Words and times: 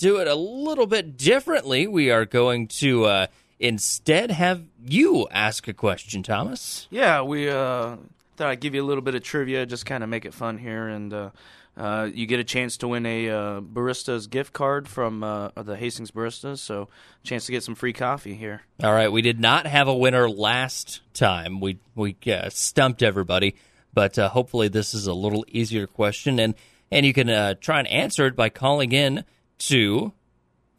do 0.00 0.16
it 0.16 0.26
a 0.26 0.34
little 0.34 0.86
bit 0.86 1.16
differently. 1.16 1.86
We 1.86 2.10
are 2.10 2.24
going 2.24 2.68
to 2.68 3.04
uh, 3.04 3.26
instead 3.58 4.30
have 4.30 4.64
you 4.84 5.28
ask 5.30 5.68
a 5.68 5.74
question, 5.74 6.22
Thomas. 6.22 6.88
Yeah, 6.90 7.22
we 7.22 7.48
uh, 7.48 7.96
thought 8.36 8.48
I'd 8.48 8.60
give 8.60 8.74
you 8.74 8.82
a 8.82 8.86
little 8.86 9.02
bit 9.02 9.14
of 9.14 9.22
trivia, 9.22 9.66
just 9.66 9.86
kind 9.86 10.02
of 10.02 10.08
make 10.08 10.24
it 10.24 10.32
fun 10.32 10.56
here, 10.56 10.88
and 10.88 11.12
uh, 11.12 11.30
uh, 11.76 12.08
you 12.12 12.26
get 12.26 12.40
a 12.40 12.44
chance 12.44 12.78
to 12.78 12.88
win 12.88 13.04
a 13.04 13.28
uh, 13.28 13.60
barista's 13.60 14.26
gift 14.26 14.54
card 14.54 14.88
from 14.88 15.22
uh, 15.22 15.50
the 15.54 15.76
Hastings 15.76 16.10
Baristas, 16.10 16.58
so 16.58 16.88
chance 17.22 17.46
to 17.46 17.52
get 17.52 17.62
some 17.62 17.74
free 17.74 17.92
coffee 17.92 18.34
here. 18.34 18.62
All 18.82 18.92
right, 18.92 19.12
we 19.12 19.22
did 19.22 19.38
not 19.38 19.66
have 19.66 19.86
a 19.86 19.94
winner 19.94 20.28
last 20.28 21.02
time. 21.12 21.60
We 21.60 21.78
we 21.94 22.16
uh, 22.26 22.48
stumped 22.48 23.02
everybody, 23.02 23.54
but 23.92 24.18
uh, 24.18 24.30
hopefully 24.30 24.68
this 24.68 24.94
is 24.94 25.06
a 25.06 25.14
little 25.14 25.44
easier 25.48 25.86
question, 25.86 26.40
and 26.40 26.54
and 26.90 27.04
you 27.04 27.12
can 27.12 27.28
uh, 27.28 27.54
try 27.60 27.78
and 27.78 27.88
answer 27.88 28.26
it 28.26 28.34
by 28.34 28.48
calling 28.48 28.92
in 28.92 29.24
to 29.60 30.12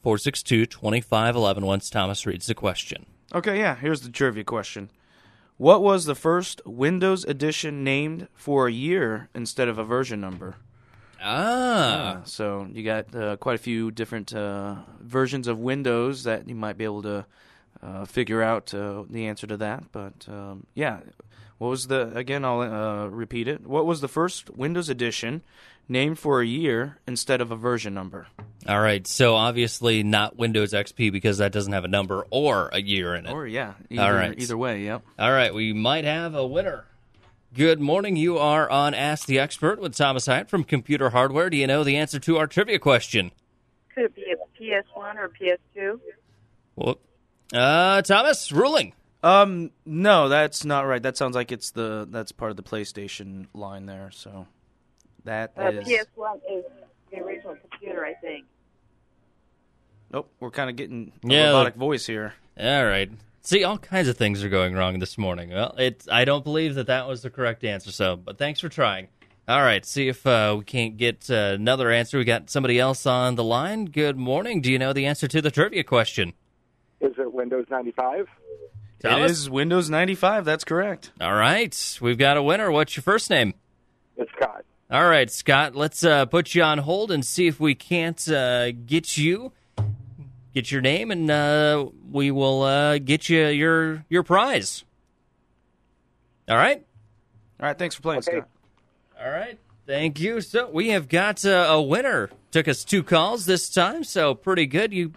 462-2511 0.06 1.62
once 1.62 1.90
Thomas 1.90 2.26
reads 2.26 2.48
the 2.48 2.56
question. 2.56 3.06
Okay, 3.34 3.60
yeah, 3.60 3.76
here's 3.76 4.02
the 4.02 4.10
trivia 4.10 4.44
question. 4.44 4.90
What 5.58 5.82
was 5.84 6.06
the 6.06 6.16
first 6.16 6.62
Windows 6.66 7.24
edition 7.24 7.84
named 7.84 8.28
for 8.34 8.68
a 8.68 8.72
year 8.72 9.30
instead 9.36 9.68
of 9.68 9.78
a 9.78 9.84
version 9.84 10.20
number? 10.20 10.56
Ah, 11.24 12.22
Uh, 12.22 12.24
so 12.24 12.68
you 12.72 12.84
got 12.84 13.16
uh, 13.16 13.38
quite 13.38 13.56
a 13.56 13.60
few 13.60 13.92
different 13.92 14.34
uh, 14.34 14.78
versions 15.00 15.48
of 15.48 15.60
Windows 15.60 16.24
that 16.24 16.50
you 16.50 16.56
might 16.56 16.78
be 16.78 16.84
able 16.84 17.04
to 17.04 17.26
uh, 17.82 18.06
figure 18.06 18.42
out 18.42 18.74
uh, 18.74 19.04
the 19.10 19.28
answer 19.28 19.48
to 19.48 19.58
that. 19.58 19.92
But 19.92 20.28
um, 20.28 20.66
yeah, 20.74 21.00
what 21.58 21.70
was 21.70 21.88
the 21.88 22.12
again? 22.16 22.44
I'll 22.46 22.62
uh, 22.62 23.08
repeat 23.08 23.48
it. 23.48 23.66
What 23.66 23.86
was 23.86 24.02
the 24.02 24.08
first 24.08 24.50
Windows 24.50 24.90
edition 24.90 25.42
named 25.88 26.20
for 26.20 26.42
a 26.42 26.46
year 26.46 26.98
instead 27.08 27.42
of 27.42 27.52
a 27.52 27.56
version 27.56 27.94
number? 27.94 28.28
all 28.68 28.80
right. 28.80 29.06
So 29.08 29.36
obviously 29.36 30.04
not 30.04 30.38
Windows 30.38 30.74
XP 30.74 31.12
because 31.12 31.40
that 31.40 31.52
doesn't 31.52 31.74
have 31.74 31.84
a 31.84 31.88
number 31.90 32.26
or 32.30 32.70
a 32.72 32.82
year 32.82 33.16
in 33.16 33.26
it. 33.26 33.32
Or 33.32 33.48
yeah, 33.48 33.74
either, 33.90 34.04
All 34.04 34.14
right. 34.14 34.40
either 34.40 34.58
way. 34.58 34.84
Yep. 34.86 35.02
All 35.18 35.32
right, 35.32 35.54
we 35.54 35.74
might 35.74 36.06
have 36.06 36.36
a 36.36 36.46
winner. 36.46 36.86
Good 37.54 37.82
morning. 37.82 38.16
You 38.16 38.38
are 38.38 38.70
on 38.70 38.94
Ask 38.94 39.26
the 39.28 39.38
Expert 39.40 39.82
with 39.82 39.94
Thomas 39.96 40.28
Hyatt 40.28 40.50
from 40.50 40.64
Computer 40.64 41.10
Hardware. 41.10 41.50
Do 41.50 41.58
you 41.58 41.68
know 41.68 41.84
the 41.84 41.98
answer 41.98 42.18
to 42.20 42.38
our 42.38 42.48
trivia 42.48 42.80
question? 42.80 43.32
Could 43.94 44.06
it 44.06 44.16
be 44.16 44.24
a 44.32 44.64
PS1 44.64 45.16
or 45.18 45.30
PS2? 45.30 46.00
Well, 46.78 46.98
uh, 47.54 48.02
Thomas, 48.02 48.52
ruling. 48.52 48.94
Um, 49.24 49.72
no, 49.86 50.30
that's 50.30 50.66
not 50.66 50.82
right. 50.88 51.02
That 51.02 51.16
sounds 51.18 51.36
like 51.36 51.52
it's 51.52 51.72
the 51.72 52.08
that's 52.10 52.32
part 52.32 52.52
of 52.52 52.58
the 52.58 52.64
PlayStation 52.64 53.48
line 53.54 53.86
there. 53.86 54.10
So 54.12 54.48
that 55.26 55.52
Uh, 55.58 55.68
is. 55.68 55.88
PS1 55.88 56.38
is 56.50 56.64
the 57.12 57.20
original 57.20 57.56
computer, 57.70 58.04
I 58.06 58.14
think. 58.16 58.46
Nope, 60.12 60.30
we're 60.40 60.52
kind 60.52 60.70
of 60.70 60.76
getting 60.76 61.12
a 61.24 61.28
Yeah. 61.28 61.46
robotic 61.52 61.76
voice 61.76 62.06
here. 62.08 62.34
All 62.60 62.86
right. 62.86 63.12
See, 63.44 63.64
all 63.64 63.78
kinds 63.78 64.08
of 64.08 64.18
things 64.18 64.44
are 64.44 64.50
going 64.50 64.74
wrong 64.76 65.00
this 65.00 65.18
morning. 65.18 65.50
Well, 65.52 65.74
it. 65.78 66.06
I 66.12 66.26
don't 66.26 66.44
believe 66.44 66.76
that 66.76 66.88
that 66.88 67.08
was 67.08 67.22
the 67.22 67.30
correct 67.30 67.64
answer. 67.64 67.92
So, 67.92 68.16
but 68.16 68.38
thanks 68.38 68.60
for 68.60 68.70
trying. 68.70 69.08
All 69.48 69.62
right. 69.62 69.86
See 69.86 70.08
if 70.08 70.26
uh, 70.28 70.56
we 70.60 70.64
can't 70.66 70.98
get 70.98 71.30
uh, 71.30 71.54
another 71.56 71.92
answer. 71.92 72.18
We 72.18 72.24
got 72.24 72.50
somebody 72.50 72.80
else 72.80 73.06
on 73.06 73.36
the 73.36 73.44
line. 73.44 73.86
Good 73.86 74.18
morning. 74.18 74.62
Do 74.62 74.72
you 74.72 74.78
know 74.80 74.94
the 74.94 75.06
answer 75.06 75.28
to 75.28 75.42
the 75.42 75.50
trivia 75.52 75.84
question? 75.84 76.34
Is 77.02 77.14
it 77.18 77.34
Windows 77.34 77.66
95? 77.70 78.28
Thomas? 79.02 79.32
It 79.32 79.34
is 79.34 79.50
Windows 79.50 79.90
95. 79.90 80.46
That's 80.46 80.64
correct. 80.64 81.12
All 81.20 81.34
right. 81.34 81.98
We've 82.02 82.18
got 82.18 82.38
a 82.38 82.44
winner. 82.44 82.72
What's 82.72 82.96
your 82.96 83.04
first 83.04 83.30
name? 83.30 83.54
It's 84.18 84.32
Scott. 84.34 84.64
All 84.92 85.08
right, 85.08 85.32
Scott. 85.32 85.76
Let's 85.76 86.04
uh, 86.04 86.26
put 86.26 86.54
you 86.54 86.64
on 86.64 86.80
hold 86.80 87.12
and 87.12 87.26
see 87.26 87.48
if 87.48 87.60
we 87.60 87.74
can't 87.76 88.28
uh, 88.30 88.72
get 88.72 89.18
you 89.18 89.54
get 90.54 90.70
your 90.70 90.82
name, 90.82 91.12
and 91.12 91.32
uh, 91.32 91.88
we 92.12 92.30
will 92.30 92.62
uh, 92.64 92.98
get 92.98 93.30
you 93.30 93.48
your 93.48 94.06
your 94.10 94.22
prize. 94.24 94.84
All 96.50 96.58
right. 96.58 96.86
All 97.60 97.68
right, 97.68 97.78
thanks 97.78 97.96
for 97.96 98.02
playing, 98.02 98.20
Okay. 98.20 98.40
Scott. 98.40 98.50
All 99.24 99.32
right. 99.32 99.58
Thank 99.88 100.20
you. 100.20 100.42
So 100.42 100.70
we 100.70 100.90
have 100.90 101.08
got 101.08 101.46
uh, 101.46 101.68
a 101.70 101.82
winner. 101.82 102.30
Took 102.52 102.68
us 102.68 102.84
two 102.84 103.02
calls 103.02 103.46
this 103.46 103.70
time, 103.70 104.04
so 104.04 104.36
pretty 104.36 104.66
good. 104.66 104.92
You 104.94 105.14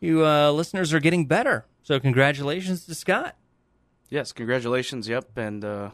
you 0.00 0.24
uh, 0.26 0.50
listeners 0.52 0.92
are 0.92 1.00
getting 1.00 1.26
better. 1.26 1.64
So 1.82 1.98
congratulations 2.00 2.84
to 2.86 2.94
Scott. 2.94 3.36
Yes, 4.10 4.32
congratulations. 4.32 5.08
Yep, 5.08 5.36
and 5.38 5.64
uh, 5.64 5.90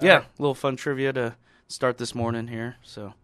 yeah, 0.00 0.20
a 0.20 0.42
little 0.42 0.54
fun 0.54 0.76
trivia 0.76 1.12
to 1.14 1.36
start 1.68 1.98
this 1.98 2.14
morning 2.14 2.48
here. 2.48 2.76
So 2.82 3.14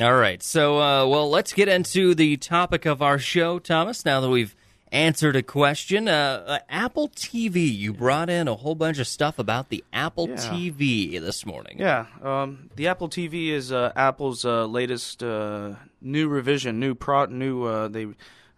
All 0.00 0.14
right. 0.14 0.42
So, 0.42 0.80
uh, 0.80 1.06
well, 1.06 1.28
let's 1.30 1.52
get 1.52 1.68
into 1.68 2.14
the 2.14 2.36
topic 2.36 2.86
of 2.86 3.02
our 3.02 3.18
show, 3.18 3.58
Thomas. 3.58 4.04
Now 4.04 4.20
that 4.20 4.28
we've 4.30 4.54
answered 4.90 5.36
a 5.36 5.42
question, 5.42 6.08
uh, 6.08 6.44
uh, 6.46 6.58
Apple 6.68 7.08
TV. 7.10 7.56
You 7.76 7.92
brought 7.92 8.30
in 8.30 8.48
a 8.48 8.54
whole 8.54 8.74
bunch 8.74 8.98
of 8.98 9.06
stuff 9.06 9.38
about 9.38 9.68
the 9.68 9.84
Apple 9.92 10.28
Yeah. 10.30 10.36
TV 10.36 11.20
this 11.20 11.44
morning. 11.44 11.76
yeah, 11.78 12.06
um, 12.22 12.70
the 12.76 12.86
Apple 12.88 13.08
TV 13.08 13.48
is 13.50 13.70
uh, 13.70 13.92
Apple's 13.94 14.44
uh, 14.44 14.64
latest 14.66 15.22
uh, 15.22 15.74
new 16.00 16.28
revision, 16.28 16.80
new 16.80 16.94
pro, 16.94 17.26
new. 17.26 17.64
Uh, 17.64 17.88
they 17.88 18.06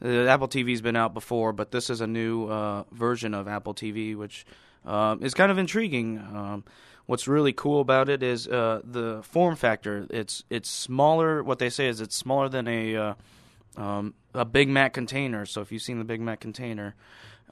the 0.01 0.29
Apple 0.29 0.49
TV's 0.49 0.81
been 0.81 0.97
out 0.97 1.15
before, 1.15 1.53
but 1.53 1.71
this 1.71 1.91
is 1.91 2.01
a 2.01 2.07
new 2.07 2.47
uh, 2.47 2.85
version 2.93 3.35
of 3.35 3.47
Apple 3.47 3.75
TV, 3.75 4.17
which 4.17 4.47
um, 4.85 5.23
is 5.23 5.35
kind 5.35 5.53
of 5.53 5.59
intriguing. 5.59 6.19
Um, 6.19 6.65
what's 7.07 7.29
really 7.29 7.53
cool 7.53 7.81
about 7.81 8.09
it 8.09 8.23
is 8.23 8.49
uh, 8.49 8.81
the 8.85 9.23
form 9.23 9.57
factor. 9.57 10.07
It's 10.11 10.45
it's 10.49 10.71
smaller. 10.71 11.43
What 11.43 11.59
they 11.59 11.71
say 11.71 11.89
is 11.89 12.01
it's 12.01 12.17
smaller 12.17 12.49
than 12.49 12.67
a 12.67 12.97
uh, 12.97 13.15
um, 13.77 14.15
a 14.35 14.45
Big 14.45 14.69
Mac 14.69 14.93
container. 14.93 15.45
So 15.45 15.61
if 15.61 15.73
you've 15.73 15.83
seen 15.83 15.99
the 15.99 16.05
Big 16.05 16.21
Mac 16.21 16.41
container, 16.41 16.95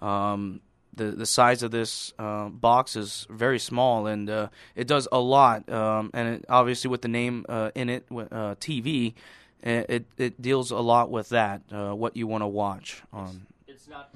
um, 0.00 0.60
the 0.94 1.10
the 1.10 1.26
size 1.26 1.62
of 1.62 1.70
this 1.70 2.12
uh, 2.18 2.48
box 2.48 2.96
is 2.96 3.26
very 3.30 3.58
small, 3.58 4.06
and 4.06 4.30
uh, 4.30 4.48
it 4.74 4.86
does 4.86 5.08
a 5.10 5.18
lot. 5.18 5.68
Um, 5.68 6.10
and 6.14 6.36
it, 6.36 6.44
obviously, 6.48 6.88
with 6.88 7.02
the 7.02 7.08
name 7.08 7.44
uh, 7.48 7.70
in 7.74 7.88
it, 7.88 8.06
uh, 8.10 8.54
TV, 8.56 9.14
it, 9.62 9.86
it 9.88 10.06
it 10.16 10.42
deals 10.42 10.70
a 10.70 10.78
lot 10.78 11.10
with 11.10 11.30
that. 11.30 11.62
Uh, 11.72 11.94
what 11.94 12.16
you 12.16 12.26
want 12.26 12.42
to 12.42 12.46
watch. 12.46 13.02
Um, 13.12 13.46
It's 13.66 13.88
not. 13.88 14.10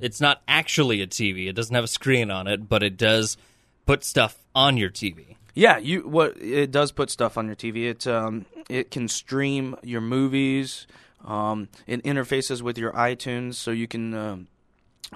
It's 0.00 0.20
not 0.20 0.42
actually 0.46 1.02
a 1.02 1.06
TV. 1.06 1.48
It 1.48 1.54
doesn't 1.54 1.74
have 1.74 1.84
a 1.84 1.88
screen 1.88 2.30
on 2.30 2.46
it, 2.46 2.68
but 2.68 2.82
it 2.82 2.96
does 2.96 3.36
put 3.84 4.04
stuff 4.04 4.38
on 4.54 4.76
your 4.76 4.90
TV. 4.90 5.36
Yeah, 5.54 5.78
you 5.78 6.08
what 6.08 6.36
it 6.40 6.70
does 6.70 6.92
put 6.92 7.10
stuff 7.10 7.36
on 7.36 7.46
your 7.46 7.56
TV. 7.56 7.90
It 7.90 8.06
um 8.06 8.46
it 8.68 8.90
can 8.90 9.08
stream 9.08 9.76
your 9.82 10.00
movies. 10.00 10.86
Um, 11.24 11.68
it 11.86 12.02
interfaces 12.04 12.62
with 12.62 12.78
your 12.78 12.92
iTunes, 12.92 13.54
so 13.54 13.72
you 13.72 13.88
can 13.88 14.14
um, 14.14 14.46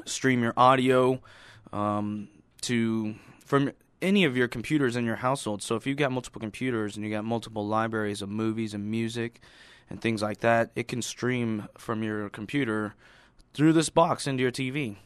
stream 0.04 0.42
your 0.42 0.52
audio 0.56 1.20
um, 1.72 2.28
to 2.62 3.14
from 3.44 3.70
any 4.00 4.24
of 4.24 4.36
your 4.36 4.48
computers 4.48 4.96
in 4.96 5.04
your 5.04 5.16
household. 5.16 5.62
So 5.62 5.76
if 5.76 5.86
you've 5.86 5.96
got 5.96 6.10
multiple 6.10 6.40
computers 6.40 6.96
and 6.96 7.04
you've 7.04 7.12
got 7.12 7.24
multiple 7.24 7.64
libraries 7.66 8.20
of 8.20 8.28
movies 8.28 8.74
and 8.74 8.90
music 8.90 9.40
and 9.92 10.00
things 10.00 10.22
like 10.22 10.40
that, 10.40 10.70
it 10.74 10.88
can 10.88 11.02
stream 11.02 11.68
from 11.76 12.02
your 12.02 12.30
computer 12.30 12.94
through 13.52 13.74
this 13.74 13.90
box 13.90 14.26
into 14.26 14.42
your 14.42 14.50
TV. 14.50 14.96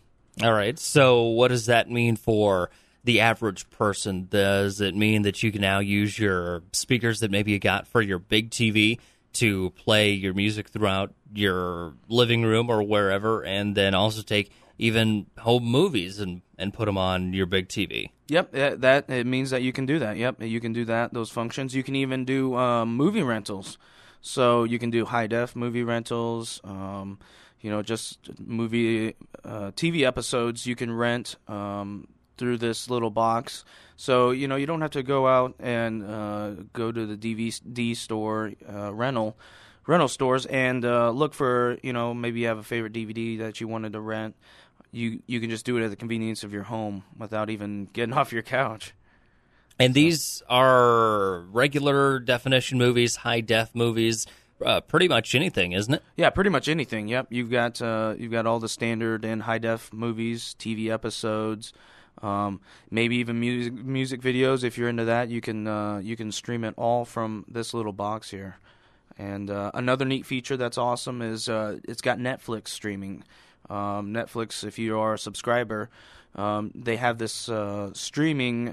All 0.42 0.52
right. 0.52 0.78
So, 0.78 1.24
what 1.24 1.48
does 1.48 1.66
that 1.66 1.91
mean 1.91 2.16
for 2.16 2.70
the 3.04 3.20
average 3.20 3.69
person? 3.69 4.28
Does 4.30 4.80
it 4.80 4.94
mean 4.94 5.22
that 5.22 5.42
you 5.42 5.50
can 5.50 5.60
now 5.60 5.80
use 5.80 6.19
your 6.19 6.62
speakers 6.72 7.20
that 7.20 7.30
maybe 7.30 7.50
you 7.50 7.58
got 7.58 7.88
for 7.88 8.00
your 8.00 8.20
big 8.20 8.50
TV 8.50 9.00
to 9.34 9.70
play 9.70 10.12
your 10.12 10.32
music 10.32 10.69
throughout 10.69 11.12
your 11.34 11.94
living 12.08 12.44
room 12.44 12.70
or 12.70 12.82
wherever, 12.82 13.44
and 13.44 13.75
then 13.75 13.92
also 13.92 14.22
take 14.22 14.52
even 14.78 15.26
home 15.38 15.64
movies 15.64 16.20
and, 16.20 16.42
and 16.58 16.72
put 16.72 16.84
them 16.84 16.96
on 16.96 17.32
your 17.32 17.46
big 17.46 17.69
TV? 17.69 18.10
Yep, 18.28 18.52
that, 18.52 19.10
it 19.10 19.26
means 19.26 19.50
that 19.50 19.62
you 19.62 19.72
can 19.72 19.84
do 19.84 19.98
that. 19.98 20.16
Yep, 20.16 20.42
you 20.42 20.60
can 20.60 20.72
do 20.72 20.84
that. 20.84 21.12
Those 21.12 21.30
functions. 21.30 21.75
You 21.75 21.82
can 21.82 21.96
even 21.96 22.25
do 22.25 22.54
um, 22.56 22.94
movie 22.94 23.22
rentals. 23.22 23.78
So 24.26 24.64
you 24.64 24.81
can 24.81 24.91
do 24.91 25.04
high 25.04 25.28
def 25.28 25.54
movie 25.54 25.84
rentals. 25.84 26.60
Um, 26.64 27.20
you 27.60 27.70
know, 27.70 27.81
just 27.81 28.19
movie 28.40 29.14
uh, 29.44 29.70
TV 29.70 30.02
episodes 30.02 30.67
you 30.67 30.75
can 30.75 30.93
rent 30.93 31.37
um, 31.46 32.08
through 32.37 32.58
this 32.58 32.90
little 32.90 33.11
box. 33.11 33.64
So 33.94 34.32
you 34.32 34.49
know 34.49 34.56
you 34.56 34.67
don't 34.67 34.81
have 34.81 34.90
to 34.90 35.05
go 35.05 35.28
out 35.28 35.55
and 35.61 36.05
uh, 36.05 36.50
go 36.73 36.90
to 36.90 37.06
the 37.06 37.17
DVD 37.17 37.96
store 37.96 38.52
uh, 38.69 38.93
rental 38.93 39.38
rental 39.87 40.08
stores 40.08 40.44
and 40.46 40.84
uh, 40.84 41.11
look 41.11 41.32
for 41.32 41.78
you 41.84 41.93
know 41.93 42.12
maybe 42.12 42.40
you 42.40 42.49
have 42.49 42.58
a 42.58 42.64
favorite 42.64 42.93
DVD 42.93 43.38
that 43.38 43.61
you 43.61 43.69
wanted 43.69 43.93
to 43.93 44.00
rent. 44.00 44.34
You 44.90 45.23
you 45.28 45.38
can 45.38 45.50
just 45.50 45.64
do 45.64 45.76
it 45.76 45.84
at 45.84 45.90
the 45.90 45.96
convenience 45.96 46.43
of 46.43 46.52
your 46.52 46.64
home 46.64 47.05
without 47.17 47.49
even 47.49 47.88
getting 47.93 48.12
off 48.19 48.32
your 48.32 48.43
couch. 48.43 48.93
And 49.78 49.93
these 49.93 50.43
are 50.49 51.40
regular 51.52 52.19
definition 52.19 52.78
movies, 52.78 53.17
high 53.17 53.40
def 53.43 53.75
movies, 53.75 54.26
uh, 54.64 54.81
pretty 54.81 55.06
much 55.06 55.34
anything, 55.34 55.73
isn't 55.73 55.93
it? 55.93 56.02
Yeah, 56.17 56.31
pretty 56.31 56.50
much 56.50 56.69
anything. 56.69 57.08
Yep, 57.08 57.26
you've 57.31 57.50
got 57.50 57.82
uh, 57.82 58.14
you've 58.17 58.32
got 58.32 58.46
all 58.46 58.58
the 58.58 58.69
standard 58.69 59.25
and 59.25 59.43
high 59.43 59.58
def 59.58 59.93
movies, 59.93 60.56
TV 60.58 60.90
episodes, 60.90 61.75
um, 62.23 62.61
maybe 62.90 63.17
even 63.17 63.38
music 63.38 63.75
music 63.75 64.20
videos. 64.23 64.64
If 64.64 64.78
you're 64.78 64.88
into 64.88 65.05
that, 65.05 65.28
you 65.28 65.40
can 65.43 65.67
uh, 65.67 65.99
you 65.99 66.17
can 66.17 66.32
stream 66.32 66.64
it 66.64 66.75
all 66.78 67.05
from 67.05 67.44
this 67.49 67.75
little 67.75 67.93
box 67.93 68.31
here, 68.31 68.56
And 69.19 69.50
uh, 69.50 69.73
another 69.75 70.06
neat 70.06 70.25
feature 70.25 70.56
that's 70.56 70.78
awesome 70.78 71.20
is 71.20 71.49
uh, 71.50 71.78
it's 71.84 72.00
got 72.00 72.19
Netflix 72.19 72.69
streaming. 72.69 73.25
Um, 73.69 74.14
Netflix, 74.14 74.64
if 74.64 74.78
you 74.78 74.99
are 74.99 75.14
a 75.14 75.19
subscriber, 75.19 75.90
um, 76.34 76.70
they 76.75 76.96
have 76.96 77.19
this 77.19 77.49
uh, 77.49 77.90
streaming 77.93 78.73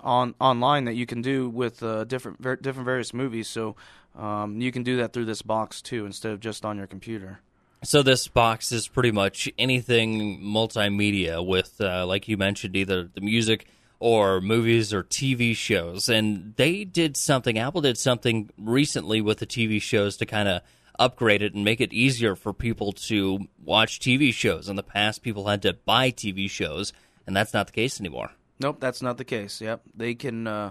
on 0.00 0.34
online 0.40 0.84
that 0.84 0.94
you 0.94 1.06
can 1.06 1.22
do 1.22 1.48
with 1.48 1.82
uh, 1.82 2.04
different 2.04 2.42
ver- 2.42 2.56
different 2.56 2.86
various 2.86 3.12
movies. 3.12 3.48
So 3.48 3.76
um, 4.16 4.60
you 4.60 4.72
can 4.72 4.82
do 4.82 4.98
that 4.98 5.12
through 5.12 5.26
this 5.26 5.42
box 5.42 5.82
too, 5.82 6.06
instead 6.06 6.32
of 6.32 6.40
just 6.40 6.64
on 6.64 6.78
your 6.78 6.86
computer. 6.86 7.40
So 7.84 8.02
this 8.02 8.28
box 8.28 8.70
is 8.70 8.86
pretty 8.86 9.10
much 9.10 9.50
anything 9.58 10.40
multimedia 10.40 11.44
with, 11.44 11.80
uh, 11.80 12.06
like 12.06 12.28
you 12.28 12.36
mentioned, 12.36 12.76
either 12.76 13.10
the 13.12 13.20
music 13.20 13.66
or 13.98 14.40
movies 14.40 14.92
or 14.92 15.02
TV 15.02 15.56
shows. 15.56 16.08
And 16.08 16.54
they 16.56 16.84
did 16.84 17.16
something. 17.16 17.58
Apple 17.58 17.80
did 17.80 17.98
something 17.98 18.50
recently 18.56 19.20
with 19.20 19.38
the 19.38 19.46
TV 19.46 19.82
shows 19.82 20.16
to 20.18 20.26
kind 20.26 20.48
of 20.48 20.62
upgrade 20.98 21.42
it 21.42 21.54
and 21.54 21.64
make 21.64 21.80
it 21.80 21.92
easier 21.92 22.36
for 22.36 22.52
people 22.52 22.92
to 22.92 23.40
watch 23.64 23.98
TV 23.98 24.32
shows. 24.32 24.68
In 24.68 24.76
the 24.76 24.82
past, 24.84 25.22
people 25.22 25.48
had 25.48 25.62
to 25.62 25.72
buy 25.72 26.12
TV 26.12 26.48
shows, 26.48 26.92
and 27.26 27.36
that's 27.36 27.52
not 27.52 27.66
the 27.66 27.72
case 27.72 27.98
anymore. 27.98 28.30
Nope, 28.62 28.78
that's 28.78 29.02
not 29.02 29.18
the 29.18 29.24
case. 29.24 29.60
Yep, 29.60 29.82
they 29.92 30.14
can 30.14 30.46
uh, 30.46 30.70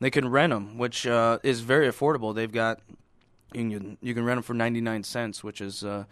they 0.00 0.10
can 0.10 0.28
rent 0.28 0.52
them, 0.52 0.76
which 0.76 1.06
uh, 1.06 1.38
is 1.44 1.60
very 1.60 1.88
affordable. 1.88 2.34
They've 2.34 2.50
got 2.50 2.80
you 3.54 3.78
can 3.78 3.98
you 4.02 4.12
can 4.12 4.24
rent 4.24 4.38
them 4.38 4.42
for 4.42 4.54
ninety 4.54 4.80
nine 4.80 5.04
cents, 5.04 5.44
which 5.44 5.60
is 5.60 5.84
uh, 5.84 6.04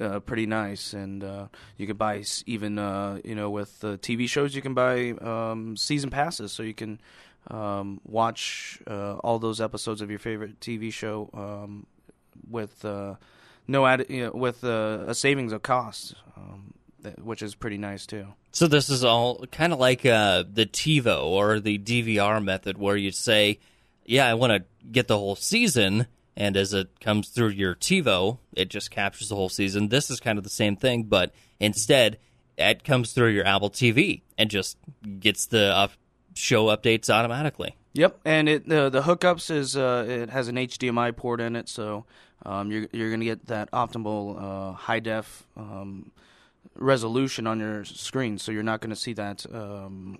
uh, 0.00 0.20
pretty 0.20 0.46
nice, 0.46 0.92
and 0.92 1.24
uh, 1.24 1.48
you 1.76 1.88
can 1.88 1.96
buy 1.96 2.22
even 2.46 2.78
uh, 2.78 3.18
you 3.24 3.34
know 3.34 3.50
with 3.50 3.80
TV 3.80 4.28
shows 4.28 4.54
you 4.54 4.62
can 4.62 4.74
buy 4.74 5.10
um, 5.20 5.76
season 5.76 6.10
passes, 6.10 6.52
so 6.52 6.62
you 6.62 6.74
can 6.74 7.00
um, 7.48 8.00
watch 8.04 8.80
uh, 8.86 9.14
all 9.16 9.40
those 9.40 9.60
episodes 9.60 10.00
of 10.00 10.10
your 10.10 10.20
favorite 10.20 10.60
TV 10.60 10.92
show 10.92 11.28
um, 11.34 11.86
with 12.48 12.84
uh, 12.84 13.16
no 13.66 13.84
add 13.84 14.06
you 14.08 14.26
know, 14.26 14.30
with 14.30 14.62
a 14.62 15.12
savings 15.12 15.52
of 15.52 15.62
cost, 15.62 16.14
um, 16.36 16.72
which 17.22 17.42
is 17.42 17.54
pretty 17.54 17.78
nice 17.78 18.06
too. 18.06 18.26
So 18.52 18.66
this 18.66 18.88
is 18.88 19.04
all 19.04 19.46
kind 19.46 19.72
of 19.72 19.78
like 19.78 20.04
uh, 20.04 20.44
the 20.50 20.66
TiVo 20.66 21.24
or 21.24 21.60
the 21.60 21.78
DVR 21.78 22.42
method, 22.42 22.78
where 22.78 22.96
you 22.96 23.10
say, 23.10 23.58
"Yeah, 24.04 24.26
I 24.26 24.34
want 24.34 24.52
to 24.52 24.64
get 24.90 25.08
the 25.08 25.18
whole 25.18 25.36
season," 25.36 26.06
and 26.36 26.56
as 26.56 26.72
it 26.72 27.00
comes 27.00 27.28
through 27.28 27.50
your 27.50 27.74
TiVo, 27.74 28.38
it 28.52 28.68
just 28.70 28.90
captures 28.90 29.28
the 29.28 29.36
whole 29.36 29.48
season. 29.48 29.88
This 29.88 30.10
is 30.10 30.20
kind 30.20 30.38
of 30.38 30.44
the 30.44 30.50
same 30.50 30.76
thing, 30.76 31.04
but 31.04 31.32
instead, 31.60 32.18
it 32.56 32.84
comes 32.84 33.12
through 33.12 33.28
your 33.28 33.46
Apple 33.46 33.70
TV 33.70 34.22
and 34.36 34.50
just 34.50 34.76
gets 35.20 35.46
the 35.46 35.90
show 36.34 36.66
updates 36.66 37.10
automatically. 37.10 37.76
Yep, 37.94 38.20
and 38.24 38.48
it 38.48 38.68
the 38.68 38.90
the 38.90 39.02
hookups 39.02 39.50
is 39.50 39.76
uh, 39.76 40.06
it 40.08 40.30
has 40.30 40.48
an 40.48 40.56
HDMI 40.56 41.16
port 41.16 41.40
in 41.40 41.56
it, 41.56 41.68
so 41.68 42.04
um, 42.44 42.70
you're 42.70 42.86
you're 42.92 43.10
gonna 43.10 43.24
get 43.24 43.46
that 43.46 43.70
optimal 43.72 44.40
uh, 44.40 44.72
high 44.72 45.00
def 45.00 45.46
um, 45.56 46.12
resolution 46.78 47.46
on 47.46 47.60
your 47.60 47.84
screen, 47.84 48.38
so 48.38 48.52
you're 48.52 48.62
not 48.62 48.80
gonna 48.80 48.96
see 48.96 49.12
that 49.14 49.44
um, 49.52 50.18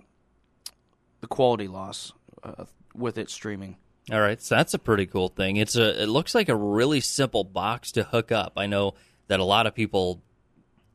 the 1.21 1.27
quality 1.27 1.67
loss 1.67 2.13
uh, 2.43 2.65
with 2.93 3.17
it 3.17 3.29
streaming. 3.29 3.77
All 4.11 4.19
right, 4.19 4.41
so 4.41 4.55
that's 4.55 4.73
a 4.73 4.79
pretty 4.79 5.05
cool 5.05 5.29
thing. 5.29 5.57
It's 5.57 5.75
a 5.75 6.03
it 6.03 6.07
looks 6.07 6.33
like 6.33 6.49
a 6.49 6.55
really 6.55 6.99
simple 6.99 7.43
box 7.43 7.91
to 7.93 8.03
hook 8.03 8.31
up. 8.31 8.53
I 8.57 8.65
know 8.65 8.95
that 9.27 9.39
a 9.39 9.43
lot 9.43 9.67
of 9.67 9.75
people 9.75 10.21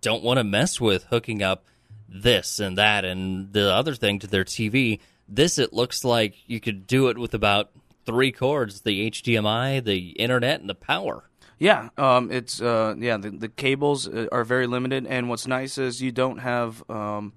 don't 0.01 0.23
want 0.23 0.39
to 0.39 0.45
mess 0.45 0.81
with 0.81 1.05
hooking 1.05 1.43
up 1.43 1.65
this 2.09 2.61
and 2.61 2.77
that 2.79 3.05
and 3.05 3.53
the 3.53 3.73
other 3.73 3.95
thing 3.95 4.19
to 4.21 4.27
their 4.27 4.45
TV. 4.45 5.01
This 5.29 5.59
it 5.59 5.73
looks 5.73 6.05
like 6.05 6.35
you 6.47 6.61
could 6.61 6.87
do 6.87 7.09
it 7.09 7.17
with 7.17 7.35
about 7.35 7.71
three 8.05 8.33
cords: 8.33 8.81
the 8.81 9.11
HDMI, 9.11 9.83
the 9.83 10.11
internet, 10.11 10.61
and 10.61 10.69
the 10.69 10.75
power. 10.75 11.29
Yeah, 11.59 11.91
um, 11.97 12.31
it's 12.33 12.61
uh, 12.61 12.95
yeah 12.99 13.17
the 13.17 13.31
the 13.31 13.49
cables 13.49 14.09
uh, 14.09 14.27
are 14.33 14.45
very 14.45 14.67
limited, 14.67 15.07
and 15.07 15.29
what's 15.29 15.47
nice 15.47 15.79
is 15.79 16.03
you 16.03 16.13
don't 16.13 16.39
have 16.39 16.89
um, 16.91 17.33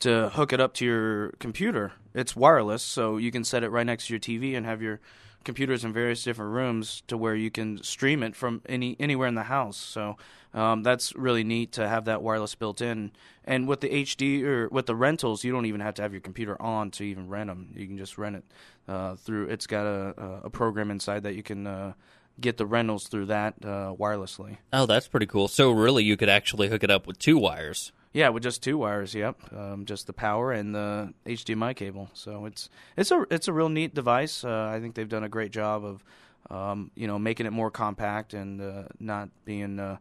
to 0.00 0.30
hook 0.30 0.52
it 0.52 0.60
up 0.60 0.74
to 0.74 0.84
your 0.84 1.28
computer. 1.38 1.92
It's 2.14 2.34
wireless, 2.34 2.82
so 2.82 3.16
you 3.16 3.30
can 3.30 3.44
set 3.44 3.62
it 3.62 3.70
right 3.70 3.86
next 3.86 4.08
to 4.08 4.14
your 4.14 4.20
TV 4.20 4.56
and 4.56 4.66
have 4.66 4.82
your 4.82 5.00
computers 5.44 5.84
in 5.84 5.92
various 5.92 6.22
different 6.22 6.52
rooms 6.52 7.02
to 7.08 7.16
where 7.16 7.34
you 7.34 7.50
can 7.50 7.82
stream 7.82 8.22
it 8.22 8.36
from 8.36 8.62
any 8.66 8.96
anywhere 8.98 9.28
in 9.28 9.34
the 9.36 9.44
house. 9.44 9.76
So 9.76 10.16
um, 10.54 10.82
that's 10.82 11.14
really 11.14 11.44
neat 11.44 11.72
to 11.72 11.88
have 11.88 12.04
that 12.06 12.22
wireless 12.22 12.54
built 12.54 12.80
in. 12.80 13.12
And 13.44 13.66
with 13.66 13.80
the 13.80 13.88
HD 13.88 14.42
or 14.42 14.68
with 14.68 14.86
the 14.86 14.94
rentals, 14.96 15.44
you 15.44 15.52
don't 15.52 15.66
even 15.66 15.80
have 15.80 15.94
to 15.94 16.02
have 16.02 16.12
your 16.12 16.20
computer 16.20 16.60
on 16.60 16.90
to 16.92 17.04
even 17.04 17.28
rent 17.28 17.48
them. 17.48 17.72
You 17.76 17.86
can 17.86 17.96
just 17.96 18.18
rent 18.18 18.36
it 18.36 18.44
uh, 18.88 19.14
through. 19.14 19.46
It's 19.46 19.68
got 19.68 19.86
a 19.86 20.42
a 20.44 20.50
program 20.50 20.90
inside 20.90 21.22
that 21.22 21.36
you 21.36 21.44
can. 21.44 21.66
Uh, 21.66 21.92
get 22.40 22.56
the 22.56 22.66
rentals 22.66 23.08
through 23.08 23.26
that 23.26 23.54
uh, 23.62 23.94
wirelessly. 23.98 24.58
Oh, 24.72 24.86
that's 24.86 25.08
pretty 25.08 25.26
cool. 25.26 25.48
So 25.48 25.70
really, 25.70 26.04
you 26.04 26.16
could 26.16 26.28
actually 26.28 26.68
hook 26.68 26.84
it 26.84 26.90
up 26.90 27.06
with 27.06 27.18
two 27.18 27.38
wires. 27.38 27.92
Yeah, 28.12 28.28
with 28.28 28.42
just 28.42 28.62
two 28.62 28.76
wires. 28.76 29.14
Yep, 29.14 29.52
um, 29.54 29.84
just 29.86 30.06
the 30.06 30.12
power 30.12 30.52
and 30.52 30.74
the 30.74 31.14
HDMI 31.24 31.74
cable. 31.74 32.10
So 32.12 32.44
it's 32.44 32.68
it's 32.96 33.10
a 33.10 33.24
it's 33.30 33.48
a 33.48 33.52
real 33.52 33.70
neat 33.70 33.94
device. 33.94 34.44
Uh, 34.44 34.70
I 34.72 34.80
think 34.80 34.94
they've 34.94 35.08
done 35.08 35.24
a 35.24 35.30
great 35.30 35.50
job 35.50 35.84
of 35.84 36.04
um, 36.50 36.90
you 36.94 37.06
know 37.06 37.18
making 37.18 37.46
it 37.46 37.52
more 37.52 37.70
compact 37.70 38.34
and 38.34 38.60
uh, 38.60 38.82
not 39.00 39.30
being 39.46 39.80
uh, 39.80 39.96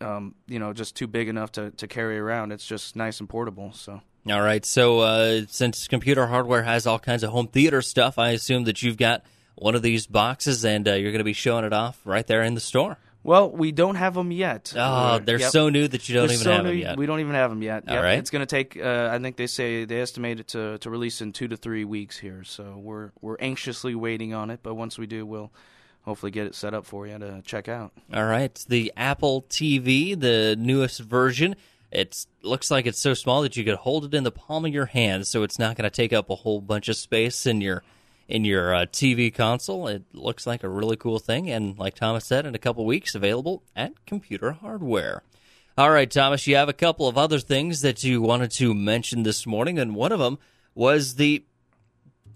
um, 0.00 0.34
you 0.48 0.58
know 0.58 0.72
just 0.72 0.96
too 0.96 1.06
big 1.06 1.28
enough 1.28 1.52
to, 1.52 1.70
to 1.72 1.86
carry 1.86 2.18
around. 2.18 2.50
It's 2.50 2.66
just 2.66 2.96
nice 2.96 3.20
and 3.20 3.28
portable. 3.28 3.72
So. 3.72 4.00
All 4.28 4.42
right. 4.42 4.66
So 4.66 5.00
uh, 5.00 5.42
since 5.48 5.88
computer 5.88 6.26
hardware 6.26 6.62
has 6.62 6.86
all 6.86 6.98
kinds 6.98 7.22
of 7.22 7.30
home 7.30 7.46
theater 7.46 7.80
stuff, 7.80 8.18
I 8.18 8.30
assume 8.30 8.64
that 8.64 8.82
you've 8.82 8.98
got 8.98 9.22
one 9.60 9.74
of 9.74 9.82
these 9.82 10.06
boxes 10.06 10.64
and 10.64 10.88
uh, 10.88 10.94
you're 10.94 11.12
going 11.12 11.18
to 11.20 11.24
be 11.24 11.32
showing 11.32 11.64
it 11.64 11.72
off 11.72 12.00
right 12.04 12.26
there 12.26 12.42
in 12.42 12.54
the 12.54 12.60
store. 12.60 12.98
Well, 13.22 13.50
we 13.50 13.70
don't 13.70 13.96
have 13.96 14.14
them 14.14 14.32
yet. 14.32 14.72
Oh, 14.74 15.12
We're- 15.16 15.24
they're 15.26 15.38
yep. 15.40 15.50
so 15.50 15.68
new 15.68 15.86
that 15.86 16.08
you 16.08 16.14
don't 16.14 16.28
They're 16.28 16.34
even 16.36 16.44
so 16.44 16.52
have 16.52 16.64
new, 16.64 16.70
them 16.70 16.78
yet. 16.78 16.96
We 16.96 17.04
don't 17.04 17.20
even 17.20 17.34
have 17.34 17.50
them 17.50 17.62
yet. 17.62 17.84
All 17.86 17.94
Yep. 17.96 18.02
right. 18.02 18.18
It's 18.18 18.30
going 18.30 18.40
to 18.40 18.46
take. 18.46 18.78
Uh, 18.82 19.10
I 19.12 19.18
think 19.18 19.36
they 19.36 19.46
say 19.46 19.84
they 19.84 20.00
estimate 20.00 20.40
it 20.40 20.48
to, 20.48 20.78
to 20.78 20.88
release 20.88 21.20
in 21.20 21.32
two 21.32 21.46
to 21.48 21.56
three 21.58 21.84
weeks 21.84 22.16
here. 22.18 22.42
So 22.44 22.78
we're 22.78 23.10
we're 23.20 23.36
anxiously 23.38 23.94
waiting 23.94 24.32
on 24.32 24.48
it. 24.48 24.60
But 24.62 24.74
once 24.74 24.96
we 24.98 25.06
do, 25.06 25.26
we'll 25.26 25.52
hopefully 26.06 26.32
get 26.32 26.46
it 26.46 26.54
set 26.54 26.72
up 26.72 26.86
for 26.86 27.06
you 27.06 27.18
to 27.18 27.42
check 27.44 27.68
out. 27.68 27.92
All 28.14 28.24
right, 28.24 28.54
the 28.70 28.90
Apple 28.96 29.42
TV, 29.50 30.18
the 30.18 30.56
newest 30.58 31.00
version. 31.00 31.56
It 31.92 32.24
looks 32.42 32.70
like 32.70 32.86
it's 32.86 33.00
so 33.00 33.12
small 33.12 33.42
that 33.42 33.54
you 33.56 33.64
could 33.64 33.74
hold 33.74 34.06
it 34.06 34.14
in 34.14 34.24
the 34.24 34.30
palm 34.30 34.64
of 34.64 34.72
your 34.72 34.86
hand, 34.86 35.26
so 35.26 35.42
it's 35.42 35.58
not 35.58 35.76
going 35.76 35.90
to 35.90 35.94
take 35.94 36.14
up 36.14 36.30
a 36.30 36.36
whole 36.36 36.62
bunch 36.62 36.88
of 36.88 36.96
space 36.96 37.44
in 37.46 37.60
your 37.60 37.82
in 38.30 38.44
your 38.44 38.74
uh, 38.74 38.86
TV 38.86 39.34
console. 39.34 39.88
It 39.88 40.04
looks 40.12 40.46
like 40.46 40.62
a 40.62 40.68
really 40.68 40.96
cool 40.96 41.18
thing, 41.18 41.50
and 41.50 41.78
like 41.78 41.94
Thomas 41.94 42.24
said, 42.24 42.46
in 42.46 42.54
a 42.54 42.58
couple 42.58 42.86
weeks, 42.86 43.14
available 43.14 43.62
at 43.74 44.06
Computer 44.06 44.52
Hardware. 44.52 45.22
All 45.76 45.90
right, 45.90 46.10
Thomas, 46.10 46.46
you 46.46 46.56
have 46.56 46.68
a 46.68 46.74
couple 46.74 47.08
of 47.08 47.18
other 47.18 47.38
things 47.38 47.82
that 47.82 48.04
you 48.04 48.22
wanted 48.22 48.50
to 48.52 48.74
mention 48.74 49.24
this 49.24 49.46
morning, 49.46 49.78
and 49.78 49.94
one 49.94 50.12
of 50.12 50.18
them 50.20 50.38
was 50.74 51.16
the 51.16 51.44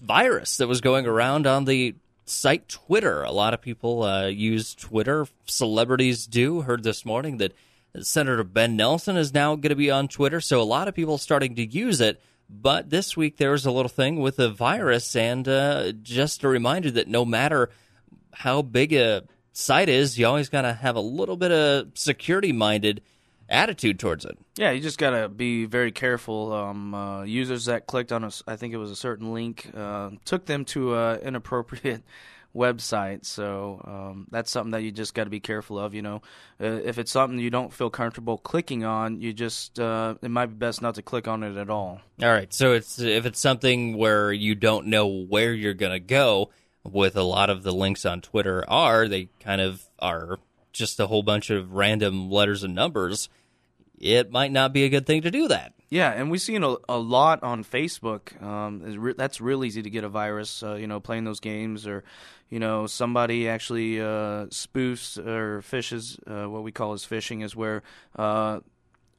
virus 0.03 0.57
that 0.59 0.69
was 0.69 0.81
going 0.81 1.07
around 1.07 1.47
on 1.47 1.65
the 1.65 1.95
site 2.27 2.69
Twitter. 2.69 3.23
A 3.23 3.33
lot 3.33 3.55
of 3.55 3.61
people 3.61 4.03
uh, 4.03 4.27
use 4.27 4.75
Twitter. 4.75 5.27
Celebrities 5.47 6.27
do. 6.27 6.63
Heard 6.63 6.83
this 6.83 7.05
morning 7.05 7.39
that 7.39 7.55
Senator 8.01 8.43
Ben 8.45 8.77
Nelson 8.77 9.17
is 9.17 9.33
now 9.33 9.55
going 9.55 9.71
to 9.71 9.77
be 9.77 9.91
on 9.91 10.09
Twitter, 10.09 10.41
so 10.41 10.61
a 10.61 10.63
lot 10.63 10.89
of 10.89 10.95
people 10.95 11.19
starting 11.19 11.55
to 11.57 11.65
use 11.65 12.01
it. 12.01 12.21
But 12.61 12.91
this 12.91 13.17
week 13.17 13.37
there 13.37 13.51
was 13.51 13.67
a 13.67 13.71
little 13.71 13.89
thing 13.89 14.21
with 14.21 14.39
a 14.39 14.49
virus, 14.49 15.17
and 15.17 15.47
uh, 15.49 15.93
just 15.93 16.45
a 16.45 16.49
reminder 16.49 16.91
that 16.93 17.09
no 17.09 17.25
matter 17.25 17.71
how 18.33 18.63
big 18.63 18.93
a 18.93 19.25
site 19.53 19.89
is, 19.89 20.19
you 20.19 20.27
always 20.27 20.49
got 20.49 20.63
to 20.63 20.73
have 20.73 20.97
a 20.97 21.01
little 21.01 21.37
bit 21.37 21.53
of 21.53 21.89
security-minded 21.95 23.03
attitude 23.49 23.99
towards 23.99 24.25
it. 24.25 24.39
Yeah, 24.57 24.71
you 24.71 24.81
just 24.81 24.99
gotta 24.99 25.29
be 25.29 25.67
very 25.67 25.93
careful. 25.93 26.53
Um, 26.53 26.95
uh, 26.95 27.25
users 27.25 27.67
that 27.67 27.87
clicked 27.87 28.13
on 28.13 28.25
a, 28.25 28.31
I 28.47 28.57
think 28.57 28.73
it 28.73 28.79
was 28.79 28.91
a 28.91 28.97
certain 28.97 29.35
link, 29.35 29.71
uh, 29.77 30.11
took 30.25 30.47
them 30.47 30.65
to 30.67 30.97
an 30.97 31.21
inappropriate 31.21 32.03
website. 32.55 33.25
So 33.25 33.81
um, 33.85 34.27
that's 34.31 34.51
something 34.51 34.73
that 34.73 34.83
you 34.83 34.93
just 34.93 35.15
got 35.15 35.25
to 35.25 35.31
be 35.31 35.41
careful 35.41 35.79
of. 35.79 35.95
You 35.95 36.03
know, 36.03 36.23
uh, 36.61 36.67
if 36.67 36.99
it's 36.99 37.11
something 37.11 37.39
you 37.39 37.51
don't 37.51 37.73
feel 37.73 37.91
comfortable 37.91 38.39
clicking 38.39 38.85
on, 38.85 39.21
you 39.21 39.33
just 39.33 39.79
uh, 39.81 40.15
it 40.23 40.31
might 40.31 40.47
be 40.47 40.55
best 40.55 40.83
not 40.83 40.95
to 40.97 41.03
click 41.03 41.29
on 41.29 41.43
it 41.43 41.57
at 41.57 41.71
all. 41.71 42.01
All 42.23 42.33
right, 42.33 42.53
so 42.53 42.73
it's 42.73 42.99
if 42.99 43.27
it's 43.27 43.41
something 43.41 43.97
where 43.97 44.33
you 44.33 44.55
don't 44.55 44.87
know 44.87 45.07
where 45.07 45.53
you're 45.53 45.75
to 45.75 46.01
go, 46.01 46.51
with 46.85 47.17
a 47.17 47.23
lot 47.23 47.51
of 47.51 47.63
the 47.63 47.73
links 47.73 48.05
on 48.05 48.21
Twitter 48.21 48.65
are 48.69 49.09
they 49.09 49.29
kind 49.41 49.61
of 49.61 49.83
are 49.99 50.39
just 50.73 51.01
a 51.01 51.07
whole 51.07 51.23
bunch 51.23 51.51
of 51.51 51.73
random 51.73 52.31
letters 52.31 52.63
and 52.63 52.75
numbers. 52.75 53.29
It 53.99 54.31
might 54.31 54.53
not 54.53 54.73
be 54.73 54.85
a 54.85 54.89
good 54.89 55.07
thing 55.07 55.23
to 55.23 55.31
do 55.31 55.49
that. 55.49 55.73
Yeah, 55.91 56.11
and 56.11 56.31
we've 56.31 56.41
seen 56.41 56.65
a, 56.65 56.77
a 56.89 56.99
lot 56.99 57.43
on 57.43 57.63
Facebook. 57.63 58.41
Um, 58.43 58.81
re- 58.99 59.15
that's 59.17 59.41
real 59.41 59.65
easy 59.65 59.83
to 59.83 59.91
get 59.91 60.03
a 60.05 60.09
virus. 60.09 60.63
Uh, 60.63 60.75
you 60.75 60.87
know, 60.87 60.99
playing 60.99 61.25
those 61.25 61.41
games, 61.41 61.87
or 61.87 62.05
you 62.51 62.59
know, 62.59 62.87
somebody 62.87 63.49
actually 63.49 64.01
uh, 64.01 64.47
spoofs 64.47 65.19
or 65.19 65.61
phishes. 65.61 66.19
Uh, 66.27 66.49
what 66.49 66.63
we 66.63 66.73
call 66.73 66.95
as 66.95 67.05
phishing 67.05 67.45
is 67.45 67.55
where 67.55 67.83
uh, 68.17 68.61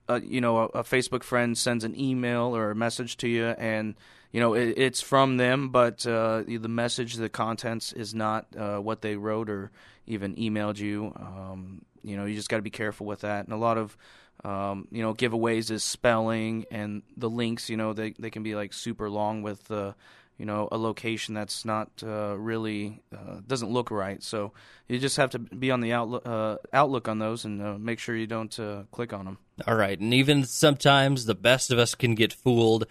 uh, 0.09 0.19
you 0.23 0.41
know 0.41 0.57
a, 0.57 0.65
a 0.65 0.83
Facebook 0.83 1.23
friend 1.23 1.57
sends 1.57 1.83
an 1.83 1.97
email 1.99 2.55
or 2.55 2.71
a 2.71 2.75
message 2.75 3.17
to 3.17 3.27
you, 3.27 3.45
and 3.45 3.95
you 4.31 4.39
know 4.39 4.53
it, 4.53 4.73
it's 4.77 5.01
from 5.01 5.37
them, 5.37 5.69
but 5.69 6.05
uh, 6.07 6.43
the 6.47 6.67
message, 6.67 7.15
the 7.15 7.29
contents 7.29 7.93
is 7.93 8.13
not 8.13 8.47
what 8.83 9.01
they 9.01 9.15
wrote 9.15 9.49
or 9.49 9.71
even 10.07 10.35
emailed 10.35 10.77
you. 10.77 11.13
Um, 11.15 11.85
you 12.03 12.15
know, 12.15 12.25
you 12.25 12.35
just 12.35 12.49
got 12.49 12.57
to 12.57 12.61
be 12.61 12.69
careful 12.69 13.07
with 13.07 13.21
that. 13.21 13.45
And 13.45 13.53
a 13.53 13.57
lot 13.57 13.77
of 13.77 13.97
um, 14.43 14.87
you 14.91 15.01
know 15.01 15.13
giveaways 15.13 15.71
is 15.71 15.83
spelling 15.83 16.65
and 16.71 17.03
the 17.17 17.29
links. 17.29 17.69
You 17.69 17.77
know, 17.77 17.93
they 17.93 18.11
they 18.17 18.29
can 18.29 18.43
be 18.43 18.55
like 18.55 18.73
super 18.73 19.09
long 19.09 19.41
with. 19.41 19.69
Uh, 19.71 19.93
you 20.37 20.45
know, 20.45 20.67
a 20.71 20.77
location 20.77 21.33
that's 21.33 21.63
not 21.63 21.89
uh, 22.03 22.35
really 22.37 23.01
uh, 23.13 23.39
doesn't 23.47 23.71
look 23.71 23.89
right. 23.89 24.21
So 24.21 24.51
you 24.87 24.99
just 24.99 25.17
have 25.17 25.29
to 25.31 25.39
be 25.39 25.71
on 25.71 25.79
the 25.79 25.93
outlook 25.93 26.23
uh, 26.25 26.57
outlook 26.73 27.07
on 27.07 27.19
those 27.19 27.45
and 27.45 27.61
uh, 27.61 27.77
make 27.77 27.99
sure 27.99 28.15
you 28.15 28.27
don't 28.27 28.57
uh, 28.59 28.83
click 28.91 29.13
on 29.13 29.25
them. 29.25 29.37
All 29.65 29.75
right, 29.75 29.97
and 29.97 30.13
even 30.13 30.43
sometimes 30.43 31.25
the 31.25 31.35
best 31.35 31.71
of 31.71 31.79
us 31.79 31.95
can 31.95 32.15
get 32.15 32.33
fooled 32.33 32.85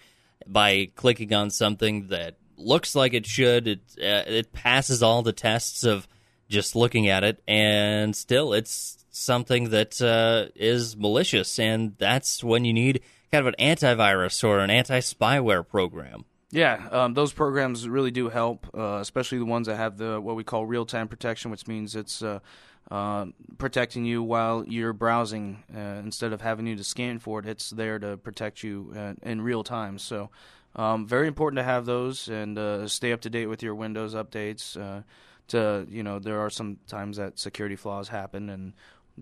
by 0.47 0.89
clicking 0.95 1.33
on 1.33 1.51
something 1.51 2.07
that 2.07 2.37
looks 2.57 2.95
like 2.95 3.13
it 3.13 3.27
should. 3.27 3.67
It 3.67 3.81
it 3.97 4.51
passes 4.51 5.03
all 5.03 5.21
the 5.21 5.33
tests 5.33 5.83
of 5.83 6.07
just 6.49 6.75
looking 6.75 7.07
at 7.09 7.23
it, 7.23 7.41
and 7.47 8.15
still 8.15 8.53
it's 8.53 9.05
something 9.11 9.69
that 9.69 10.01
uh, 10.01 10.51
is 10.55 10.97
malicious, 10.97 11.57
and 11.59 11.95
that's 11.97 12.43
when 12.43 12.65
you 12.65 12.73
need 12.73 13.01
kind 13.31 13.47
of 13.47 13.53
an 13.57 13.75
antivirus 13.75 14.43
or 14.43 14.59
an 14.59 14.69
anti 14.69 14.99
spyware 14.99 15.67
program. 15.67 16.25
Yeah, 16.51 16.87
um, 16.91 17.13
those 17.13 17.33
programs 17.33 17.87
really 17.89 18.11
do 18.11 18.29
help, 18.29 18.67
uh, 18.73 18.99
especially 19.01 19.39
the 19.39 19.45
ones 19.45 19.67
that 19.67 19.75
have 19.75 19.97
the 19.97 20.21
what 20.21 20.35
we 20.35 20.43
call 20.43 20.65
real 20.65 20.85
time 20.85 21.07
protection, 21.07 21.51
which 21.51 21.67
means 21.67 21.95
it's 21.95 22.21
uh, 22.21 22.39
uh, 22.89 23.25
protecting 23.57 24.05
you 24.05 24.23
while 24.23 24.63
you're 24.65 24.93
browsing 24.93 25.63
uh, 25.75 25.79
instead 25.79 26.33
of 26.33 26.41
having 26.41 26.67
you 26.67 26.75
to 26.75 26.83
scan 26.83 27.19
for 27.19 27.39
it. 27.39 27.45
It's 27.45 27.71
there 27.71 27.99
to 27.99 28.17
protect 28.17 28.63
you 28.63 28.93
uh, 28.95 29.13
in 29.23 29.41
real 29.41 29.63
time. 29.63 29.97
So, 29.97 30.29
um, 30.75 31.07
very 31.07 31.27
important 31.27 31.57
to 31.57 31.63
have 31.63 31.85
those 31.85 32.27
and 32.27 32.57
uh, 32.57 32.87
stay 32.87 33.11
up 33.11 33.21
to 33.21 33.29
date 33.29 33.47
with 33.47 33.63
your 33.63 33.75
Windows 33.75 34.13
updates. 34.13 34.77
To 35.49 35.85
you 35.89 36.03
know, 36.03 36.19
there 36.19 36.39
are 36.39 36.49
some 36.49 36.77
times 36.87 37.17
that 37.17 37.39
security 37.39 37.75
flaws 37.75 38.07
happen 38.07 38.49
and 38.49 38.73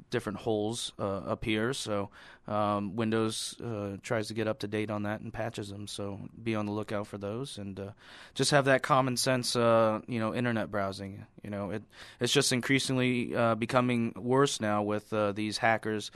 different 0.10 0.39
holes 0.39 0.92
uh, 1.00 1.22
appear. 1.25 1.74
So 1.74 2.10
um, 2.48 2.96
Windows 2.96 3.60
uh, 3.62 3.98
tries 4.01 4.27
to 4.27 4.34
get 4.34 4.48
up 4.48 4.60
to 4.60 4.68
date 4.68 4.89
on 4.89 5.03
that 5.03 5.22
and 5.22 5.34
patches 5.34 5.70
them. 5.70 5.88
So 5.88 6.20
be 6.42 6.56
on 6.56 6.65
the 6.65 6.72
lookout 6.72 7.08
for 7.08 7.18
those, 7.18 7.58
and 7.58 7.80
uh, 7.80 7.89
just 8.34 8.51
have 8.51 8.65
that 8.65 8.84
common 8.84 9.18
sense, 9.18 9.56
uh, 9.56 10.01
you 10.08 10.20
know, 10.20 10.34
internet 10.34 10.72
browsing. 10.72 11.25
You 11.44 11.50
know, 11.50 11.72
it 11.72 11.84
it's 12.20 12.34
just 12.34 12.51
increasingly 12.51 13.36
uh, 13.36 13.56
becoming 13.56 14.13
worse 14.15 14.60
now 14.60 14.84
with 14.84 15.12
uh, 15.13 15.32
these 15.32 15.58
hackers 15.58 16.12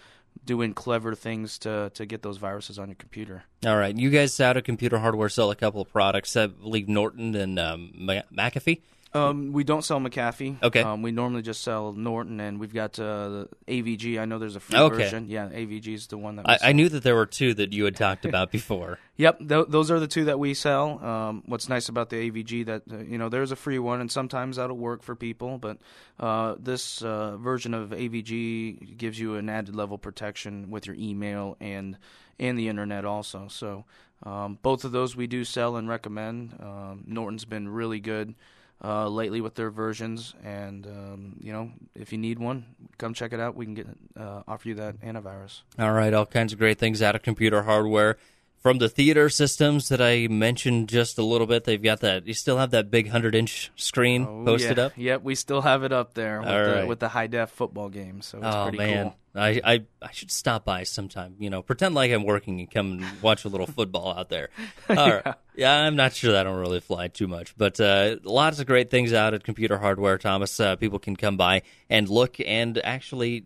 doing 0.45 0.73
clever 0.73 1.15
things 1.15 1.57
to 1.59 1.91
to 1.93 2.05
get 2.05 2.21
those 2.21 2.37
viruses 2.37 2.79
on 2.79 2.89
your 2.89 2.95
computer. 2.95 3.43
All 3.65 3.77
right, 3.77 3.95
you 3.95 4.09
guys 4.09 4.39
out 4.39 4.57
of 4.57 4.63
computer 4.63 4.97
hardware 4.99 5.29
sell 5.29 5.51
a 5.51 5.55
couple 5.55 5.81
of 5.81 5.91
products. 5.91 6.35
I 6.35 6.47
believe 6.47 6.87
Norton 6.87 7.35
and 7.35 7.59
um, 7.59 7.93
McAfee. 7.97 8.81
Um, 9.13 9.53
we 9.53 9.63
don't 9.63 9.83
sell 9.83 9.99
McAfee. 9.99 10.61
Okay. 10.61 10.81
Um, 10.81 11.01
we 11.01 11.11
normally 11.11 11.41
just 11.41 11.61
sell 11.63 11.93
Norton, 11.93 12.39
and 12.39 12.59
we've 12.59 12.73
got 12.73 12.99
uh, 12.99 13.29
the 13.29 13.49
AVG. 13.67 14.19
I 14.19 14.25
know 14.25 14.37
there's 14.37 14.55
a 14.55 14.59
free 14.59 14.77
Okay. 14.77 15.03
version. 15.03 15.27
Yeah, 15.27 15.47
AVG 15.49 15.93
is 15.93 16.07
the 16.07 16.17
one 16.17 16.35
that 16.35 16.45
we 16.45 16.53
I, 16.53 16.57
sell. 16.57 16.69
I 16.69 16.71
knew 16.73 16.89
that 16.89 17.03
there 17.03 17.15
were 17.15 17.25
two 17.25 17.53
that 17.55 17.73
you 17.73 17.85
had 17.85 17.95
talked 17.95 18.25
about 18.25 18.51
before. 18.51 18.99
Yep, 19.19 19.39
th- 19.49 19.65
those 19.69 19.89
are 19.89 19.99
the 19.99 20.05
two 20.07 20.25
that 20.25 20.37
we 20.37 20.53
sell. 20.53 21.03
Um, 21.03 21.41
what's 21.47 21.67
nice 21.69 21.89
about 21.89 22.11
the 22.11 22.29
AVG 22.29 22.67
that 22.67 22.83
uh, 22.91 22.97
you 22.99 23.17
know 23.17 23.29
there's 23.29 23.51
a 23.51 23.55
free 23.55 23.79
one, 23.79 23.99
and 23.99 24.11
sometimes 24.11 24.57
that'll 24.57 24.77
work 24.77 25.01
for 25.01 25.15
people. 25.15 25.57
But 25.57 25.79
uh, 26.19 26.53
this 26.59 27.01
uh, 27.01 27.35
version 27.37 27.73
of 27.73 27.89
AVG 27.89 28.95
gives 28.95 29.19
you 29.19 29.33
an 29.33 29.49
added 29.49 29.75
level 29.75 29.97
protection 29.97 30.69
with 30.69 30.85
your 30.85 30.95
email 30.97 31.57
and 31.59 31.97
and 32.39 32.59
the 32.59 32.67
internet 32.69 33.05
also. 33.05 33.47
So 33.49 33.85
um, 34.21 34.59
both 34.61 34.85
of 34.85 34.91
those 34.91 35.15
we 35.15 35.25
do 35.25 35.43
sell 35.43 35.77
and 35.77 35.89
recommend. 35.89 36.55
Um, 36.61 37.03
Norton's 37.07 37.45
been 37.45 37.67
really 37.69 37.99
good 37.99 38.35
uh, 38.83 39.07
lately 39.07 39.41
with 39.41 39.55
their 39.55 39.69
versions, 39.69 40.33
and 40.43 40.85
um, 40.85 41.35
you 41.39 41.51
know 41.51 41.71
if 41.95 42.11
you 42.11 42.17
need 42.17 42.39
one, 42.39 42.65
come 42.97 43.13
check 43.13 43.33
it 43.33 43.39
out. 43.39 43.55
We 43.55 43.65
can 43.65 43.73
get 43.73 43.87
uh, 44.15 44.43
offer 44.47 44.69
you 44.69 44.75
that 44.75 45.01
antivirus. 45.01 45.61
All 45.79 45.91
right, 45.93 46.13
all 46.13 46.25
kinds 46.25 46.53
of 46.53 46.59
great 46.59 46.77
things 46.77 47.01
out 47.01 47.15
of 47.15 47.23
computer 47.23 47.63
hardware. 47.63 48.17
From 48.67 48.79
the 48.79 48.89
theater 48.89 49.29
systems 49.29 49.87
that 49.87 50.01
I 50.01 50.27
mentioned 50.27 50.89
just 50.89 51.17
a 51.17 51.23
little 51.23 51.47
bit, 51.47 51.63
they've 51.63 51.81
got 51.81 52.01
that. 52.01 52.27
You 52.27 52.33
still 52.33 52.57
have 52.57 52.71
that 52.71 52.91
big 52.91 53.07
hundred 53.07 53.33
inch 53.33 53.71
screen 53.77 54.27
Oh, 54.29 54.43
posted 54.43 54.75
yeah. 54.75 54.83
up. 54.83 54.91
Yep, 54.97 55.23
we 55.23 55.35
still 55.35 55.61
have 55.61 55.83
it 55.85 55.93
up 55.93 56.15
there 56.15 56.41
with, 56.41 56.49
All 56.49 56.81
the, 56.81 56.85
with 56.85 56.99
the 56.99 57.07
high 57.07 57.27
def 57.27 57.49
football 57.51 57.87
game. 57.87 58.21
So 58.21 58.39
it's 58.39 58.47
oh 58.47 58.63
pretty 58.63 58.77
man, 58.79 59.03
cool. 59.05 59.41
I, 59.41 59.61
I 59.63 59.85
I 60.01 60.11
should 60.11 60.31
stop 60.31 60.65
by 60.65 60.83
sometime. 60.83 61.35
You 61.39 61.49
know, 61.49 61.61
pretend 61.61 61.95
like 61.95 62.11
I'm 62.11 62.25
working 62.25 62.59
and 62.59 62.69
come 62.69 62.91
and 63.01 63.21
watch 63.21 63.45
a 63.45 63.47
little 63.47 63.67
football 63.77 64.13
out 64.13 64.27
there. 64.27 64.49
All 64.89 64.95
right. 64.97 65.35
yeah. 65.55 65.71
I'm 65.73 65.95
not 65.95 66.11
sure 66.11 66.33
that 66.33 66.43
don't 66.43 66.59
really 66.59 66.81
fly 66.81 67.07
too 67.07 67.29
much, 67.29 67.55
but 67.57 67.79
uh, 67.79 68.17
lots 68.23 68.59
of 68.59 68.65
great 68.65 68.91
things 68.91 69.13
out 69.13 69.33
at 69.33 69.45
Computer 69.45 69.77
Hardware. 69.77 70.17
Thomas, 70.17 70.59
uh, 70.59 70.75
people 70.75 70.99
can 70.99 71.15
come 71.15 71.37
by 71.37 71.61
and 71.89 72.09
look 72.09 72.35
and 72.45 72.81
actually 72.83 73.45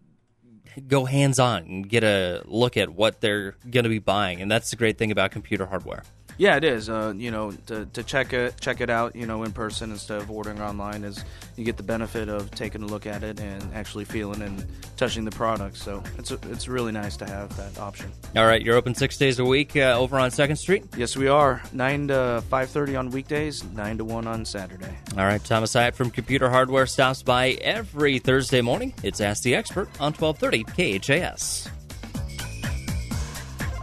go 0.87 1.05
hands 1.05 1.39
on 1.39 1.63
and 1.63 1.89
get 1.89 2.03
a 2.03 2.41
look 2.45 2.77
at 2.77 2.89
what 2.89 3.21
they're 3.21 3.55
going 3.69 3.83
to 3.83 3.89
be 3.89 3.99
buying, 3.99 4.41
and 4.41 4.49
that's 4.49 4.71
the 4.71 4.75
great 4.75 4.97
thing 4.97 5.11
about 5.11 5.31
computer 5.31 5.65
hardware. 5.65 6.03
Yeah, 6.41 6.55
it 6.55 6.63
is. 6.63 6.89
Uh, 6.89 7.13
you 7.15 7.29
know, 7.29 7.51
to, 7.67 7.85
to 7.85 8.01
check 8.01 8.33
it 8.33 8.59
check 8.59 8.81
it 8.81 8.89
out, 8.89 9.15
you 9.15 9.27
know, 9.27 9.43
in 9.43 9.51
person 9.51 9.91
instead 9.91 10.19
of 10.23 10.31
ordering 10.31 10.59
online 10.59 11.03
is 11.03 11.23
you 11.55 11.63
get 11.63 11.77
the 11.77 11.83
benefit 11.83 12.29
of 12.29 12.49
taking 12.49 12.81
a 12.81 12.87
look 12.87 13.05
at 13.05 13.21
it 13.21 13.39
and 13.39 13.63
actually 13.75 14.05
feeling 14.05 14.41
and 14.41 14.65
touching 14.97 15.23
the 15.23 15.29
product. 15.29 15.77
So 15.77 16.01
it's 16.17 16.31
it's 16.31 16.67
really 16.67 16.93
nice 16.93 17.15
to 17.17 17.27
have 17.27 17.55
that 17.57 17.77
option. 17.77 18.11
All 18.35 18.47
right, 18.47 18.59
you're 18.59 18.75
open 18.75 18.95
six 18.95 19.19
days 19.19 19.37
a 19.37 19.45
week 19.45 19.77
uh, 19.77 19.95
over 19.99 20.17
on 20.17 20.31
Second 20.31 20.55
Street. 20.55 20.83
Yes, 20.97 21.15
we 21.15 21.27
are 21.27 21.61
nine 21.73 22.07
to 22.07 22.43
five 22.49 22.71
thirty 22.71 22.95
on 22.95 23.11
weekdays, 23.11 23.63
nine 23.63 23.99
to 23.99 24.03
one 24.03 24.25
on 24.25 24.43
Saturday. 24.43 24.97
All 25.15 25.25
right, 25.25 25.43
Thomas 25.43 25.73
Hyatt 25.73 25.93
from 25.93 26.09
Computer 26.09 26.49
Hardware 26.49 26.87
stops 26.87 27.21
by 27.21 27.49
every 27.61 28.17
Thursday 28.17 28.61
morning. 28.61 28.95
It's 29.03 29.21
Ask 29.21 29.43
the 29.43 29.53
Expert 29.53 29.89
on 29.99 30.11
1230 30.13 30.63
KHAS. 30.99 31.69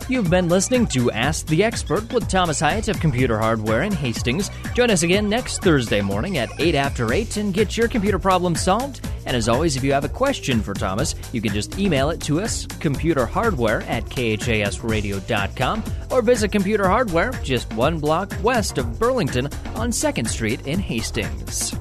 You've 0.08 0.30
been 0.30 0.48
listening 0.48 0.86
to 0.88 1.10
Ask 1.10 1.46
the 1.48 1.62
Expert 1.62 2.10
with 2.14 2.30
Thomas 2.30 2.60
Hyatt 2.60 2.88
of 2.88 2.98
Computer 2.98 3.38
Hardware 3.38 3.82
in 3.82 3.92
Hastings. 3.92 4.50
Join 4.72 4.90
us 4.90 5.02
again 5.02 5.28
next 5.28 5.62
Thursday 5.62 6.00
morning 6.00 6.38
at 6.38 6.48
8 6.58 6.74
after 6.74 7.12
8 7.12 7.36
and 7.36 7.52
get 7.52 7.76
your 7.76 7.88
computer 7.88 8.18
problem 8.18 8.54
solved. 8.54 9.06
And 9.26 9.36
as 9.36 9.50
always, 9.50 9.76
if 9.76 9.84
you 9.84 9.92
have 9.92 10.06
a 10.06 10.08
question 10.08 10.62
for 10.62 10.72
Thomas, 10.72 11.14
you 11.34 11.42
can 11.42 11.52
just 11.52 11.78
email 11.78 12.08
it 12.08 12.22
to 12.22 12.40
us, 12.40 12.66
computerhardware 12.66 13.86
at 13.86 14.06
khasradio.com, 14.06 15.84
or 16.10 16.22
visit 16.22 16.52
Computer 16.52 16.88
Hardware 16.88 17.32
just 17.44 17.70
one 17.74 17.98
block 17.98 18.32
west 18.42 18.78
of 18.78 18.98
Burlington 18.98 19.48
on 19.74 19.90
2nd 19.90 20.26
Street 20.26 20.66
in 20.66 20.78
Hastings. 20.78 21.74